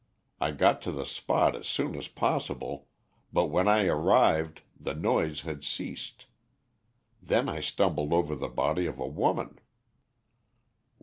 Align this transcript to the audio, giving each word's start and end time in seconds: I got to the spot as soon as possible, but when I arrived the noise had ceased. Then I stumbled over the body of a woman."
I 0.39 0.49
got 0.49 0.81
to 0.81 0.91
the 0.91 1.05
spot 1.05 1.55
as 1.55 1.67
soon 1.67 1.95
as 1.95 2.07
possible, 2.07 2.87
but 3.31 3.51
when 3.51 3.67
I 3.67 3.85
arrived 3.85 4.61
the 4.75 4.95
noise 4.95 5.41
had 5.41 5.63
ceased. 5.63 6.25
Then 7.21 7.47
I 7.47 7.59
stumbled 7.59 8.11
over 8.11 8.33
the 8.33 8.49
body 8.49 8.87
of 8.87 8.97
a 8.99 9.05
woman." 9.05 9.59